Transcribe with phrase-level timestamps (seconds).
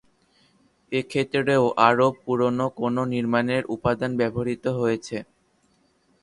[0.91, 5.17] এক্ষেত্রেও আরও পুরনো কোনও নির্মাণের উপাদান ব্যবহৃত হয়েছে।